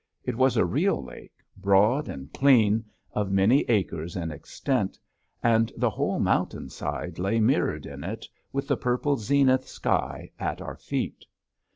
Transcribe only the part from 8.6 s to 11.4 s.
the purple zenith sky at our feet.